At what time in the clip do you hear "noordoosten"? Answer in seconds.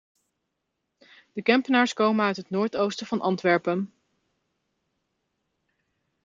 2.49-3.07